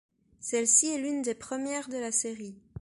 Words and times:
Celle-ci 0.39 0.87
est 0.87 0.97
l'une 0.97 1.21
des 1.21 1.35
premières 1.35 1.87
de 1.87 1.97
la 1.97 2.11
série. 2.11 2.55